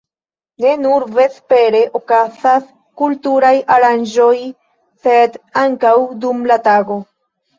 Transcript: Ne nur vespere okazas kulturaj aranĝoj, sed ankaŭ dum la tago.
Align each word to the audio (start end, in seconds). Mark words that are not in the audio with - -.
Ne 0.63 0.69
nur 0.83 1.03
vespere 1.17 1.81
okazas 1.99 2.63
kulturaj 3.03 3.53
aranĝoj, 3.75 4.33
sed 5.05 5.37
ankaŭ 5.65 5.93
dum 6.25 6.41
la 6.53 6.59
tago. 6.69 6.99